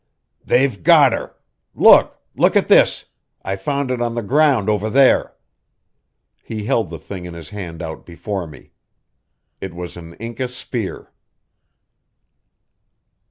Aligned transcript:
"They've 0.43 0.81
got 0.81 1.13
her! 1.13 1.35
Look! 1.75 2.19
Look 2.35 2.55
at 2.55 2.69
this! 2.69 3.05
I 3.43 3.55
found 3.55 3.91
it 3.91 4.01
on 4.01 4.15
the 4.15 4.23
ground 4.23 4.67
over 4.67 4.89
there." 4.89 5.35
He 6.43 6.63
held 6.65 6.89
the 6.89 6.97
thing 6.97 7.25
in 7.25 7.35
his 7.35 7.51
hand 7.51 7.83
out 7.83 8.03
before 8.03 8.47
me. 8.47 8.71
It 9.59 9.75
was 9.75 9.97
an 9.97 10.15
Inca 10.15 10.47
spear. 10.47 11.11